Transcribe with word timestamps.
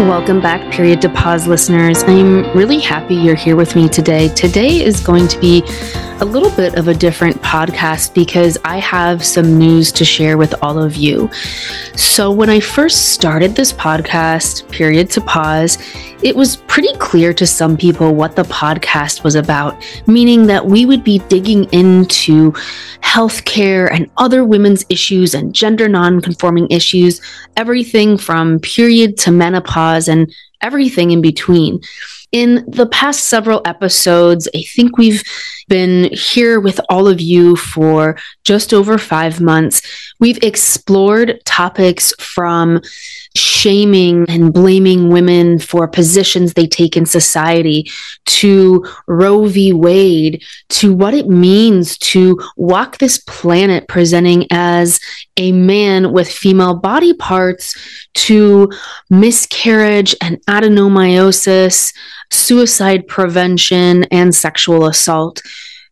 Welcome 0.00 0.40
back, 0.40 0.72
Period 0.72 1.02
to 1.02 1.10
Pause 1.10 1.46
listeners. 1.46 2.02
I'm 2.04 2.56
really 2.56 2.80
happy 2.80 3.14
you're 3.14 3.34
here 3.34 3.54
with 3.54 3.76
me 3.76 3.86
today. 3.86 4.28
Today 4.28 4.82
is 4.82 4.98
going 4.98 5.28
to 5.28 5.38
be 5.38 5.62
a 6.20 6.24
little 6.24 6.48
bit 6.56 6.76
of 6.76 6.88
a 6.88 6.94
different 6.94 7.36
podcast 7.42 8.14
because 8.14 8.56
I 8.64 8.78
have 8.78 9.22
some 9.22 9.58
news 9.58 9.92
to 9.92 10.04
share 10.06 10.38
with 10.38 10.54
all 10.62 10.82
of 10.82 10.96
you. 10.96 11.30
So, 11.96 12.32
when 12.32 12.48
I 12.48 12.60
first 12.60 13.10
started 13.10 13.54
this 13.54 13.74
podcast, 13.74 14.70
Period 14.72 15.10
to 15.10 15.20
Pause, 15.20 15.76
it 16.22 16.34
was 16.34 16.56
pretty 16.80 16.96
clear 16.96 17.34
to 17.34 17.46
some 17.46 17.76
people 17.76 18.14
what 18.14 18.36
the 18.36 18.42
podcast 18.44 19.22
was 19.22 19.34
about, 19.34 19.76
meaning 20.06 20.46
that 20.46 20.64
we 20.64 20.86
would 20.86 21.04
be 21.04 21.18
digging 21.28 21.64
into 21.74 22.52
healthcare 23.02 23.92
and 23.92 24.10
other 24.16 24.46
women's 24.46 24.82
issues 24.88 25.34
and 25.34 25.54
gender 25.54 25.90
non-conforming 25.90 26.66
issues, 26.70 27.20
everything 27.58 28.16
from 28.16 28.58
period 28.60 29.18
to 29.18 29.30
menopause 29.30 30.08
and 30.08 30.34
everything 30.62 31.10
in 31.10 31.20
between. 31.20 31.82
In 32.32 32.64
the 32.66 32.86
past 32.86 33.24
several 33.24 33.60
episodes, 33.66 34.48
I 34.54 34.62
think 34.62 34.96
we've 34.96 35.22
been 35.68 36.04
here 36.12 36.60
with 36.60 36.80
all 36.88 37.08
of 37.08 37.20
you 37.20 37.56
for 37.56 38.16
just 38.44 38.72
over 38.72 38.96
five 38.96 39.38
months. 39.38 39.82
We've 40.18 40.42
explored 40.42 41.42
topics 41.44 42.14
from 42.18 42.80
shaming 43.36 44.26
and 44.28 44.52
blaming 44.52 45.08
women 45.08 45.58
for 45.58 45.86
positions 45.86 46.54
they 46.54 46.66
take 46.66 46.96
in 46.96 47.06
society 47.06 47.88
to 48.26 48.84
Roe 49.06 49.46
v. 49.46 49.72
Wade 49.72 50.42
to 50.70 50.92
what 50.92 51.14
it 51.14 51.28
means 51.28 51.96
to 51.98 52.40
walk 52.56 52.98
this 52.98 53.18
planet 53.18 53.86
presenting 53.88 54.46
as 54.50 54.98
a 55.36 55.52
man 55.52 56.12
with 56.12 56.30
female 56.30 56.74
body 56.74 57.14
parts 57.14 57.74
to 58.14 58.70
miscarriage 59.10 60.14
and 60.20 60.44
adenomyosis, 60.46 61.94
suicide 62.30 63.06
prevention, 63.06 64.04
and 64.04 64.34
sexual 64.34 64.86
assault 64.86 65.42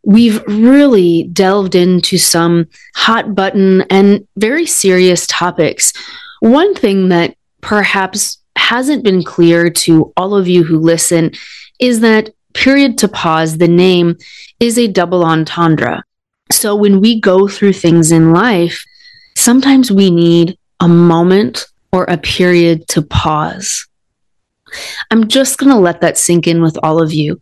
we've 0.05 0.43
really 0.47 1.25
delved 1.33 1.75
into 1.75 2.17
some 2.17 2.67
hot 2.95 3.35
button 3.35 3.83
and 3.91 4.27
very 4.37 4.65
serious 4.65 5.27
topics. 5.27 5.93
One 6.41 6.75
thing 6.75 7.09
that 7.09 7.37
perhaps 7.61 8.39
hasn't 8.57 9.05
been 9.05 9.23
clear 9.23 9.71
to 9.71 10.13
all 10.17 10.35
of 10.35 10.49
you 10.49 10.65
who 10.65 10.79
listen 10.79 11.33
is 11.79 12.01
that 12.01 12.31
period 12.55 12.99
to 12.99 13.09
pause, 13.09 13.59
the 13.59 13.69
name, 13.69 14.17
is 14.61 14.79
a 14.79 14.89
double 14.89 15.25
entendre. 15.25 16.03
So 16.51 16.75
when 16.75 17.01
we 17.01 17.21
go 17.21 17.47
through 17.47 17.75
things 17.75 18.11
in 18.11 18.33
life, 18.33 18.85
sometimes 19.37 19.93
we 19.93 20.11
need 20.11 20.59
a 20.81 20.89
moment 20.89 21.67
or 21.93 22.05
a 22.05 22.19
period 22.19 22.89
to 22.89 23.03
pause. 23.03 23.87
I'm 25.11 25.29
just 25.29 25.59
going 25.59 25.73
to 25.73 25.79
let 25.79 26.01
that 26.01 26.19
sink 26.19 26.47
in 26.47 26.63
with 26.63 26.79
all 26.83 27.03
of 27.03 27.13
you 27.13 27.41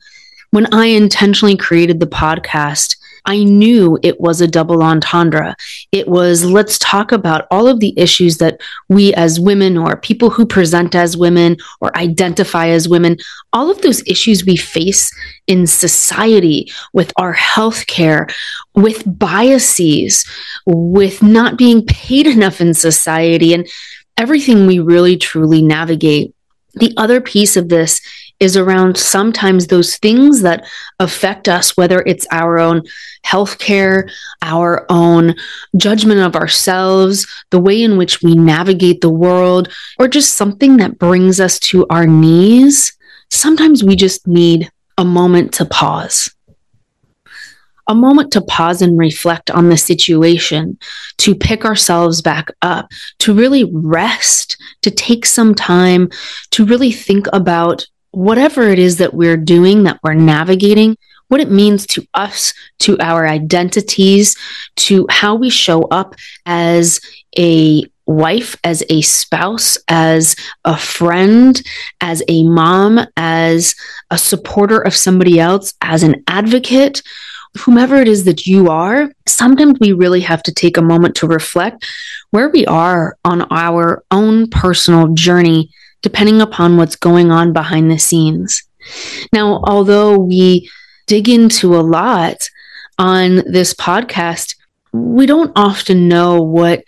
when 0.50 0.72
I 0.72 0.86
intentionally 0.86 1.56
created 1.56 2.00
the 2.00 2.06
podcast, 2.06 2.96
I 3.26 3.42
knew 3.42 3.98
it 4.02 4.20
was 4.20 4.40
a 4.40 4.46
double 4.46 4.82
entendre. 4.82 5.56
It 5.90 6.08
was 6.08 6.44
let's 6.44 6.78
talk 6.78 7.10
about 7.10 7.46
all 7.50 7.66
of 7.66 7.80
the 7.80 7.92
issues 7.96 8.38
that 8.38 8.60
we 8.88 9.12
as 9.14 9.40
women 9.40 9.76
or 9.76 9.96
people 9.96 10.30
who 10.30 10.46
present 10.46 10.94
as 10.94 11.16
women 11.16 11.56
or 11.80 11.96
identify 11.96 12.68
as 12.68 12.88
women, 12.88 13.18
all 13.52 13.70
of 13.70 13.82
those 13.82 14.06
issues 14.06 14.46
we 14.46 14.56
face 14.56 15.10
in 15.48 15.66
society 15.66 16.70
with 16.92 17.12
our 17.16 17.34
healthcare, 17.34 18.32
with 18.74 19.02
biases, 19.18 20.24
with 20.64 21.22
not 21.22 21.58
being 21.58 21.84
paid 21.84 22.28
enough 22.28 22.60
in 22.60 22.74
society, 22.74 23.52
and 23.52 23.68
everything 24.16 24.66
we 24.66 24.78
really 24.78 25.16
truly 25.16 25.62
navigate. 25.62 26.32
The 26.74 26.94
other 26.96 27.20
piece 27.20 27.56
of 27.56 27.70
this 27.70 28.00
is 28.40 28.56
around 28.56 28.96
sometimes 28.96 29.66
those 29.66 29.96
things 29.96 30.42
that 30.42 30.66
affect 31.00 31.48
us, 31.48 31.76
whether 31.76 32.02
it's 32.06 32.26
our 32.30 32.58
own 32.58 32.82
healthcare, 33.24 34.10
our 34.42 34.84
own 34.90 35.34
judgment 35.76 36.20
of 36.20 36.36
ourselves, 36.36 37.26
the 37.50 37.60
way 37.60 37.82
in 37.82 37.96
which 37.96 38.22
we 38.22 38.34
navigate 38.34 39.00
the 39.00 39.10
world, 39.10 39.72
or 39.98 40.08
just 40.08 40.34
something 40.34 40.76
that 40.76 40.98
brings 40.98 41.40
us 41.40 41.58
to 41.60 41.86
our 41.88 42.06
knees. 42.06 42.96
Sometimes 43.30 43.82
we 43.82 43.96
just 43.96 44.26
need 44.26 44.70
a 44.98 45.04
moment 45.04 45.52
to 45.54 45.64
pause 45.64 46.30
a 47.88 47.94
moment 47.94 48.32
to 48.32 48.40
pause 48.40 48.82
and 48.82 48.98
reflect 48.98 49.50
on 49.50 49.68
the 49.68 49.76
situation, 49.76 50.78
to 51.18 51.34
pick 51.34 51.64
ourselves 51.64 52.20
back 52.20 52.48
up, 52.62 52.90
to 53.18 53.32
really 53.32 53.64
rest, 53.72 54.60
to 54.82 54.90
take 54.90 55.24
some 55.24 55.54
time 55.54 56.10
to 56.50 56.64
really 56.64 56.90
think 56.90 57.26
about 57.32 57.86
whatever 58.16 58.62
it 58.62 58.78
is 58.78 58.96
that 58.96 59.12
we're 59.12 59.36
doing, 59.36 59.82
that 59.82 60.00
we're 60.02 60.14
navigating, 60.14 60.96
what 61.28 61.38
it 61.38 61.50
means 61.50 61.86
to 61.86 62.02
us, 62.14 62.54
to 62.78 62.98
our 62.98 63.28
identities, 63.28 64.34
to 64.74 65.06
how 65.10 65.34
we 65.34 65.50
show 65.50 65.82
up 65.82 66.14
as 66.46 66.98
a 67.38 67.84
wife, 68.06 68.56
as 68.64 68.82
a 68.88 69.02
spouse, 69.02 69.76
as 69.88 70.34
a 70.64 70.78
friend, 70.78 71.60
as 72.00 72.22
a 72.28 72.42
mom, 72.44 73.00
as 73.18 73.74
a 74.10 74.16
supporter 74.16 74.80
of 74.80 74.94
somebody 74.94 75.38
else, 75.38 75.74
as 75.82 76.02
an 76.02 76.24
advocate, 76.26 77.02
whomever 77.58 77.96
it 77.96 78.08
is 78.08 78.24
that 78.24 78.46
you 78.46 78.70
are, 78.70 79.12
sometimes 79.26 79.78
we 79.78 79.92
really 79.92 80.22
have 80.22 80.42
to 80.44 80.54
take 80.54 80.78
a 80.78 80.82
moment 80.82 81.16
to 81.16 81.26
reflect 81.26 81.86
where 82.30 82.48
we 82.48 82.64
are 82.64 83.18
on 83.26 83.42
our 83.50 84.02
own 84.10 84.48
personal 84.48 85.08
journey 85.12 85.68
depending 86.02 86.40
upon 86.40 86.76
what's 86.76 86.96
going 86.96 87.30
on 87.30 87.52
behind 87.52 87.90
the 87.90 87.98
scenes. 87.98 88.62
Now, 89.32 89.60
although 89.64 90.18
we 90.18 90.70
dig 91.06 91.28
into 91.28 91.76
a 91.76 91.82
lot 91.82 92.48
on 92.98 93.36
this 93.46 93.74
podcast, 93.74 94.56
we 94.92 95.26
don't 95.26 95.52
often 95.56 96.08
know 96.08 96.42
what 96.42 96.84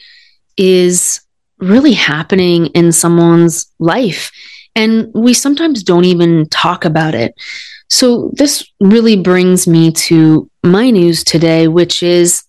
is 0.57 1.21
really 1.59 1.93
happening 1.93 2.67
in 2.67 2.93
someone's 2.93 3.67
life. 3.79 4.31
And 4.75 5.11
we 5.15 5.35
sometimes 5.35 5.83
don't 5.83 6.05
even 6.05 6.49
talk 6.49 6.85
about 6.85 7.15
it. 7.15 7.35
So, 7.91 8.31
this 8.35 8.69
really 8.81 9.17
brings 9.17 9.67
me 9.67 9.91
to 9.93 10.49
my 10.63 10.91
news 10.91 11.25
today, 11.25 11.69
which 11.69 12.03
is 12.03 12.45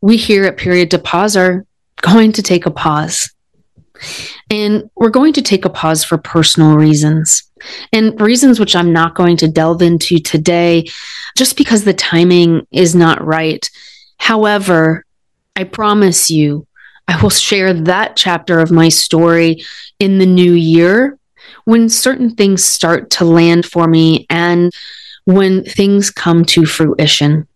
we 0.00 0.16
here 0.16 0.44
at 0.44 0.56
Period 0.56 0.90
to 0.92 0.98
Pause 0.98 1.36
are 1.36 1.66
going 2.00 2.32
to 2.32 2.42
take 2.42 2.66
a 2.66 2.70
pause. 2.70 3.30
And 4.50 4.90
we're 4.96 5.10
going 5.10 5.32
to 5.34 5.42
take 5.42 5.64
a 5.64 5.70
pause 5.70 6.02
for 6.02 6.18
personal 6.18 6.76
reasons 6.76 7.44
and 7.92 8.20
reasons 8.20 8.58
which 8.58 8.74
I'm 8.74 8.92
not 8.92 9.14
going 9.14 9.36
to 9.38 9.48
delve 9.48 9.80
into 9.80 10.18
today 10.18 10.86
just 11.36 11.56
because 11.56 11.84
the 11.84 11.94
timing 11.94 12.66
is 12.72 12.94
not 12.94 13.24
right. 13.24 13.68
However, 14.18 15.04
I 15.54 15.64
promise 15.64 16.30
you, 16.30 16.66
I 17.06 17.20
will 17.22 17.30
share 17.30 17.72
that 17.72 18.16
chapter 18.16 18.60
of 18.60 18.70
my 18.70 18.88
story 18.88 19.62
in 19.98 20.18
the 20.18 20.26
new 20.26 20.52
year 20.52 21.18
when 21.64 21.88
certain 21.88 22.34
things 22.34 22.64
start 22.64 23.10
to 23.10 23.24
land 23.24 23.66
for 23.66 23.86
me 23.86 24.26
and 24.30 24.72
when 25.24 25.64
things 25.64 26.10
come 26.10 26.44
to 26.46 26.66
fruition. 26.66 27.46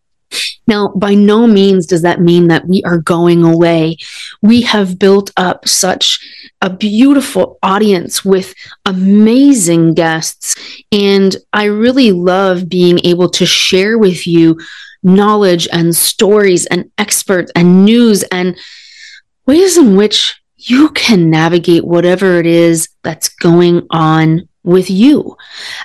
Now, 0.66 0.88
by 0.96 1.14
no 1.14 1.46
means 1.46 1.86
does 1.86 2.02
that 2.02 2.20
mean 2.20 2.48
that 2.48 2.66
we 2.66 2.82
are 2.84 2.98
going 2.98 3.44
away. 3.44 3.98
We 4.42 4.62
have 4.62 4.98
built 4.98 5.30
up 5.36 5.68
such 5.68 6.18
a 6.60 6.70
beautiful 6.70 7.58
audience 7.62 8.24
with 8.24 8.54
amazing 8.86 9.94
guests. 9.94 10.56
And 10.90 11.36
I 11.52 11.64
really 11.64 12.12
love 12.12 12.68
being 12.68 12.98
able 13.04 13.28
to 13.30 13.46
share 13.46 13.98
with 13.98 14.26
you 14.26 14.58
knowledge 15.02 15.68
and 15.70 15.94
stories 15.94 16.64
and 16.66 16.90
experts 16.96 17.52
and 17.54 17.84
news 17.84 18.22
and 18.24 18.56
ways 19.46 19.76
in 19.76 19.96
which 19.96 20.40
you 20.56 20.88
can 20.90 21.28
navigate 21.28 21.84
whatever 21.84 22.38
it 22.38 22.46
is 22.46 22.88
that's 23.02 23.28
going 23.28 23.86
on 23.90 24.48
with 24.62 24.88
you. 24.88 25.36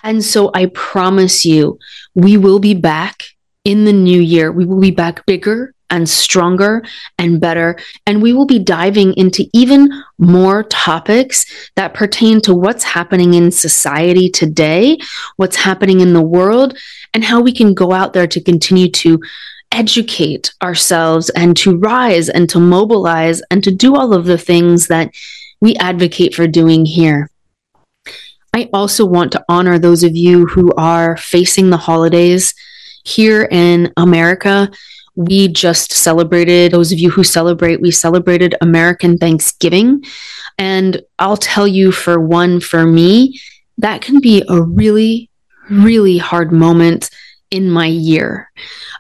And 0.04 0.24
so 0.24 0.52
I 0.54 0.68
promise 0.68 1.46
you, 1.46 1.78
we 2.16 2.38
will 2.38 2.60
be 2.60 2.74
back 2.74 3.24
in 3.66 3.86
the 3.86 3.94
new 3.94 4.20
year, 4.20 4.52
we 4.52 4.66
will 4.66 4.80
be 4.80 4.92
back 4.92 5.26
bigger 5.26 5.74
and 5.90 6.08
stronger 6.08 6.84
and 7.18 7.42
better. 7.42 7.78
And 8.06 8.22
we 8.22 8.34
will 8.34 8.46
be 8.46 8.60
diving 8.60 9.14
into 9.16 9.46
even 9.54 9.92
more 10.18 10.64
topics 10.64 11.70
that 11.76 11.94
pertain 11.94 12.42
to 12.42 12.54
what's 12.54 12.84
happening 12.84 13.34
in 13.34 13.52
society 13.52 14.30
today, 14.30 14.98
what's 15.38 15.56
happening 15.56 16.00
in 16.00 16.14
the 16.14 16.22
world, 16.22 16.78
and 17.14 17.24
how 17.24 17.42
we 17.42 17.52
can 17.52 17.74
go 17.74 17.92
out 17.92 18.14
there 18.14 18.28
to 18.28 18.42
continue 18.42 18.90
to 18.92 19.20
educate 19.72 20.54
ourselves 20.64 21.30
and 21.32 21.56
to 21.58 21.78
rise 21.78 22.30
and 22.30 22.50
to 22.50 22.60
mobilize 22.60 23.42
and 23.52 23.64
to 23.64 23.72
do 23.72 23.96
all 23.96 24.14
of 24.14 24.26
the 24.26 24.38
things 24.38 24.88
that 24.88 25.12
we 25.62 25.76
advocate 25.76 26.34
for 26.34 26.48
doing 26.48 26.86
here. 26.86 27.30
I 28.54 28.70
also 28.74 29.06
want 29.06 29.32
to 29.34 29.46
honor 29.48 29.78
those 29.78 30.04
of 30.04 30.16
you 30.16 30.48
who 30.48 30.72
are 30.76 31.18
facing 31.18 31.70
the 31.70 31.78
holidays 31.78 32.54
here 33.04 33.48
in 33.52 33.92
America, 33.98 34.70
we 35.16 35.48
just 35.48 35.92
celebrated, 35.92 36.72
those 36.72 36.92
of 36.92 37.00
you 37.00 37.10
who 37.10 37.24
celebrate, 37.24 37.82
we 37.82 37.92
celebrated 37.92 38.56
American 38.62 39.18
Thanksgiving. 39.18 40.04
And 40.58 41.02
I'll 41.18 41.38
tell 41.38 41.68
you 41.68 41.92
for 41.92 42.20
one, 42.20 42.60
for 42.60 42.86
me, 42.86 43.40
that 43.78 44.02
can 44.02 44.20
be 44.20 44.44
a 44.48 44.62
really, 44.62 45.30
really 45.70 46.18
hard 46.18 46.52
moment 46.52 47.10
in 47.52 47.70
my 47.70 47.88
year. 47.88 48.52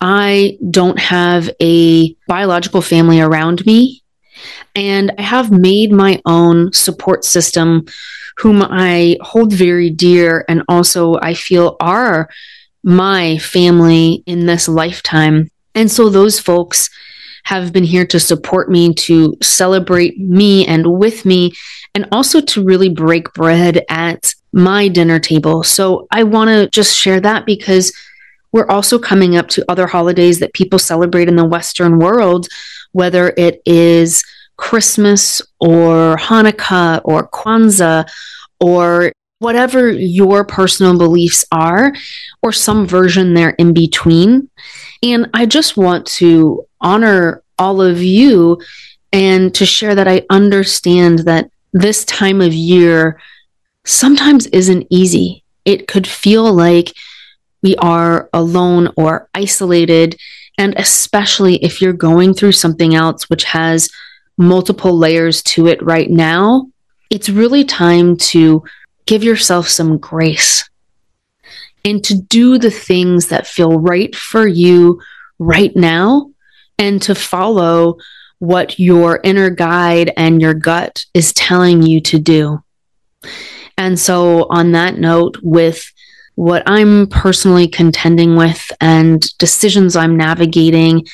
I 0.01 0.57
don't 0.71 0.97
have 0.99 1.49
a 1.61 2.15
biological 2.27 2.81
family 2.81 3.21
around 3.21 3.65
me, 3.65 4.03
and 4.75 5.11
I 5.17 5.21
have 5.21 5.51
made 5.51 5.91
my 5.91 6.21
own 6.25 6.73
support 6.73 7.23
system, 7.23 7.85
whom 8.37 8.61
I 8.63 9.17
hold 9.21 9.53
very 9.53 9.89
dear, 9.89 10.45
and 10.47 10.63
also 10.67 11.15
I 11.21 11.33
feel 11.33 11.75
are 11.79 12.29
my 12.83 13.37
family 13.39 14.23
in 14.25 14.45
this 14.45 14.67
lifetime. 14.67 15.49
And 15.75 15.91
so 15.91 16.09
those 16.09 16.39
folks 16.39 16.89
have 17.43 17.73
been 17.73 17.83
here 17.83 18.05
to 18.05 18.19
support 18.19 18.69
me, 18.69 18.93
to 18.93 19.35
celebrate 19.41 20.19
me 20.19 20.65
and 20.67 20.99
with 20.99 21.25
me, 21.25 21.51
and 21.95 22.07
also 22.11 22.41
to 22.41 22.63
really 22.63 22.89
break 22.89 23.33
bread 23.33 23.83
at 23.89 24.33
my 24.53 24.87
dinner 24.87 25.19
table. 25.19 25.63
So 25.63 26.07
I 26.11 26.23
want 26.23 26.49
to 26.49 26.69
just 26.69 26.97
share 26.97 27.19
that 27.21 27.45
because 27.45 27.91
we're 28.51 28.67
also 28.67 28.97
coming 28.97 29.37
up 29.37 29.47
to 29.49 29.65
other 29.69 29.87
holidays 29.87 30.39
that 30.39 30.53
people 30.53 30.79
celebrate 30.79 31.27
in 31.27 31.35
the 31.35 31.45
Western 31.45 31.99
world, 31.99 32.47
whether 32.91 33.33
it 33.37 33.61
is 33.65 34.23
Christmas 34.57 35.41
or 35.59 36.17
Hanukkah 36.17 37.01
or 37.03 37.29
Kwanzaa 37.29 38.09
or 38.59 39.11
whatever 39.39 39.89
your 39.89 40.43
personal 40.43 40.97
beliefs 40.97 41.45
are, 41.51 41.93
or 42.43 42.51
some 42.51 42.85
version 42.85 43.33
there 43.33 43.51
in 43.51 43.73
between. 43.73 44.49
And 45.01 45.29
I 45.33 45.45
just 45.45 45.77
want 45.77 46.05
to 46.07 46.65
honor 46.81 47.41
all 47.57 47.81
of 47.81 48.01
you 48.01 48.61
and 49.11 49.53
to 49.55 49.65
share 49.65 49.95
that 49.95 50.07
I 50.07 50.25
understand 50.29 51.19
that 51.19 51.49
this 51.73 52.05
time 52.05 52.41
of 52.41 52.53
year 52.53 53.19
sometimes 53.85 54.45
isn't 54.47 54.87
easy. 54.89 55.43
It 55.65 55.87
could 55.87 56.07
feel 56.07 56.53
like 56.53 56.93
we 57.61 57.75
are 57.77 58.29
alone 58.33 58.89
or 58.95 59.29
isolated. 59.33 60.17
And 60.57 60.73
especially 60.77 61.55
if 61.63 61.81
you're 61.81 61.93
going 61.93 62.33
through 62.33 62.51
something 62.53 62.95
else 62.95 63.29
which 63.29 63.45
has 63.45 63.89
multiple 64.37 64.97
layers 64.97 65.41
to 65.43 65.67
it 65.67 65.81
right 65.81 66.09
now, 66.09 66.69
it's 67.09 67.29
really 67.29 67.63
time 67.63 68.15
to 68.17 68.63
give 69.09 69.23
yourself 69.23 69.67
some 69.67 69.97
grace 69.97 70.69
and 71.83 72.03
to 72.03 72.13
do 72.13 72.59
the 72.59 72.69
things 72.69 73.29
that 73.29 73.47
feel 73.47 73.79
right 73.79 74.15
for 74.15 74.45
you 74.45 75.01
right 75.39 75.75
now 75.75 76.31
and 76.77 77.01
to 77.01 77.15
follow 77.15 77.97
what 78.37 78.79
your 78.79 79.19
inner 79.23 79.49
guide 79.49 80.13
and 80.15 80.39
your 80.39 80.53
gut 80.53 81.05
is 81.15 81.33
telling 81.33 81.81
you 81.81 81.99
to 81.99 82.19
do. 82.19 82.63
And 83.79 83.99
so, 83.99 84.45
on 84.51 84.73
that 84.73 84.99
note, 84.99 85.37
with 85.41 85.91
what 86.35 86.61
I'm 86.67 87.07
personally 87.07 87.67
contending 87.67 88.35
with 88.35 88.71
and 88.79 89.21
decisions 89.39 89.95
I'm 89.95 90.17
navigating, 90.17 91.07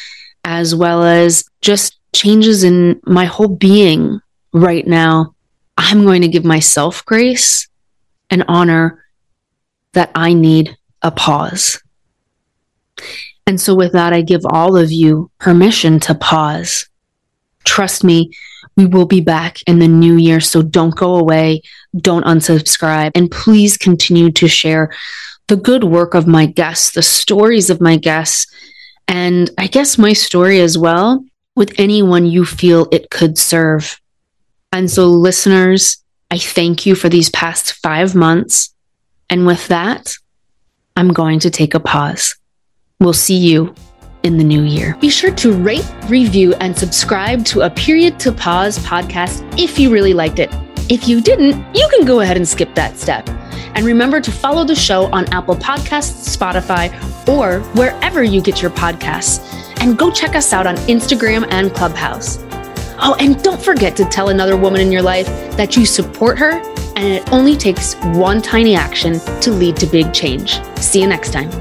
as 0.44 0.76
well 0.76 1.02
as 1.04 1.46
just 1.62 1.98
changes 2.14 2.66
in 2.66 3.00
my 3.06 3.24
whole 3.24 3.48
being 3.48 4.20
right 4.52 4.86
now, 4.86 5.34
I'm 5.78 6.04
going 6.04 6.24
to 6.24 6.28
give 6.28 6.44
myself 6.44 7.06
grace 7.06 7.70
and 8.30 8.44
honor 8.48 9.06
that 9.94 10.12
I 10.16 10.34
need 10.34 10.78
a 11.02 11.12
pause. 11.12 11.82
And 13.48 13.62
so, 13.62 13.76
with 13.76 13.92
that, 13.94 14.14
I 14.14 14.22
give 14.22 14.42
all 14.46 14.76
of 14.76 14.92
you 14.92 15.30
permission 15.40 16.00
to 16.02 16.16
pause. 16.16 16.88
Trust 17.64 18.04
me, 18.04 18.32
we 18.76 18.86
will 18.86 19.06
be 19.06 19.22
back 19.22 19.58
in 19.68 19.80
the 19.80 19.88
new 19.88 20.16
year. 20.16 20.40
So 20.40 20.62
don't 20.62 20.96
go 20.96 21.16
away. 21.16 21.62
Don't 21.98 22.26
unsubscribe. 22.26 23.12
And 23.16 23.32
please 23.32 23.78
continue 23.78 24.32
to 24.32 24.48
share 24.48 24.94
the 25.48 25.56
good 25.56 25.84
work 25.84 26.14
of 26.14 26.28
my 26.28 26.46
guests, 26.46 26.92
the 26.92 27.02
stories 27.02 27.70
of 27.70 27.80
my 27.80 27.98
guests, 27.98 28.48
and 29.08 29.50
I 29.58 29.68
guess 29.68 29.98
my 29.98 30.14
story 30.14 30.60
as 30.60 30.78
well 30.78 31.24
with 31.56 31.80
anyone 31.80 32.26
you 32.26 32.44
feel 32.44 32.88
it 32.92 33.10
could 33.12 33.38
serve. 33.38 34.00
And 34.72 34.90
so, 34.90 35.06
listeners, 35.06 36.04
I 36.32 36.38
thank 36.38 36.86
you 36.86 36.96
for 36.96 37.10
these 37.10 37.30
past 37.30 37.74
five 37.74 38.16
months. 38.16 38.74
And 39.30 39.46
with 39.46 39.68
that, 39.68 40.16
I'm 40.96 41.10
going 41.10 41.40
to 41.40 41.50
take 41.50 41.74
a 41.74 41.80
pause. 41.80 42.36
We'll 43.00 43.14
see 43.14 43.38
you 43.38 43.76
in 44.24 44.38
the 44.38 44.44
new 44.44 44.64
year. 44.64 44.96
Be 45.00 45.10
sure 45.10 45.34
to 45.36 45.54
rate, 45.54 45.88
review, 46.08 46.54
and 46.56 46.78
subscribe 46.78 47.46
to 47.46 47.62
a 47.62 47.70
Period 47.70 48.20
to 48.22 48.32
Pause 48.32 48.80
podcast 48.80 49.44
if 49.60 49.78
you 49.78 49.92
really 49.92 50.14
liked 50.14 50.40
it. 50.40 50.50
If 50.90 51.08
you 51.08 51.22
didn't, 51.22 51.64
you 51.76 51.88
can 51.96 52.06
go 52.06 52.22
ahead 52.22 52.38
and 52.38 52.48
skip 52.48 52.74
that 52.76 52.98
step. 52.98 53.28
And 53.76 53.86
remember 53.86 54.22
to 54.22 54.32
follow 54.32 54.64
the 54.64 54.76
show 54.76 55.12
on 55.12 55.32
Apple 55.34 55.56
Podcasts, 55.56 56.36
Spotify, 56.36 56.94
or 57.28 57.60
wherever 57.78 58.24
you 58.24 58.42
get 58.42 58.62
your 58.62 58.72
podcasts. 58.72 59.44
And 59.82 59.98
go 59.98 60.10
check 60.12 60.36
us 60.36 60.54
out 60.54 60.66
on 60.66 60.76
Instagram 60.88 61.46
and 61.52 61.74
Clubhouse. 61.74 62.38
Oh, 63.08 63.16
and 63.20 63.40
don't 63.44 63.62
forget 63.62 63.96
to 63.98 64.06
tell 64.06 64.30
another 64.30 64.58
woman 64.58 64.82
in 64.82 64.92
your 64.92 65.04
life 65.04 65.28
that 65.58 65.78
you 65.78 65.86
support 65.86 66.40
her 66.40 66.54
and 66.96 67.06
it 67.06 67.32
only 67.32 67.56
takes 67.56 67.94
one 68.16 68.42
tiny 68.42 68.74
action 68.74 69.20
to 69.42 69.52
lead 69.52 69.78
to 69.78 69.86
big 69.86 70.12
change. 70.12 70.60
See 70.78 71.02
you 71.02 71.08
next 71.08 71.32
time. 71.32 71.52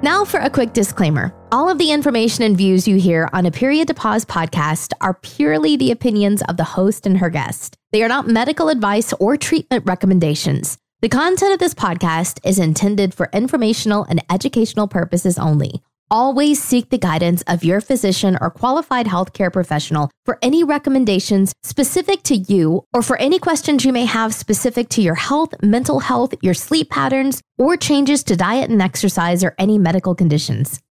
Now, 0.00 0.24
for 0.24 0.38
a 0.38 0.48
quick 0.48 0.72
disclaimer 0.72 1.34
all 1.50 1.68
of 1.68 1.76
the 1.76 1.90
information 1.90 2.44
and 2.44 2.56
views 2.56 2.86
you 2.88 2.96
hear 2.96 3.28
on 3.32 3.46
a 3.46 3.50
Period 3.50 3.88
to 3.88 3.94
Pause 3.94 4.24
podcast 4.26 4.92
are 5.00 5.14
purely 5.14 5.76
the 5.76 5.90
opinions 5.90 6.40
of 6.48 6.56
the 6.56 6.64
host 6.64 7.04
and 7.04 7.18
her 7.18 7.30
guest. 7.30 7.76
They 7.90 8.02
are 8.02 8.08
not 8.08 8.28
medical 8.28 8.68
advice 8.68 9.12
or 9.14 9.36
treatment 9.36 9.84
recommendations. 9.84 10.78
The 11.00 11.08
content 11.08 11.52
of 11.52 11.58
this 11.58 11.74
podcast 11.74 12.38
is 12.46 12.58
intended 12.58 13.12
for 13.12 13.28
informational 13.32 14.04
and 14.04 14.24
educational 14.30 14.86
purposes 14.86 15.36
only. 15.36 15.82
Always 16.12 16.62
seek 16.62 16.90
the 16.90 16.98
guidance 16.98 17.40
of 17.46 17.64
your 17.64 17.80
physician 17.80 18.36
or 18.38 18.50
qualified 18.50 19.06
healthcare 19.06 19.50
professional 19.50 20.10
for 20.26 20.38
any 20.42 20.62
recommendations 20.62 21.54
specific 21.62 22.22
to 22.24 22.36
you 22.36 22.84
or 22.92 23.00
for 23.00 23.16
any 23.16 23.38
questions 23.38 23.86
you 23.86 23.94
may 23.94 24.04
have 24.04 24.34
specific 24.34 24.90
to 24.90 25.00
your 25.00 25.14
health, 25.14 25.54
mental 25.62 26.00
health, 26.00 26.34
your 26.42 26.52
sleep 26.52 26.90
patterns, 26.90 27.40
or 27.56 27.78
changes 27.78 28.22
to 28.24 28.36
diet 28.36 28.68
and 28.68 28.82
exercise 28.82 29.42
or 29.42 29.54
any 29.58 29.78
medical 29.78 30.14
conditions. 30.14 30.82